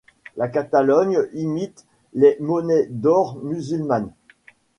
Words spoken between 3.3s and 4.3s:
musulmanes.